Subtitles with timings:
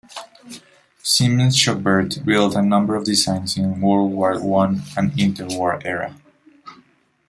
[1.03, 6.15] Siemens-Schuckert built a number of designs in World War One and inter-war era.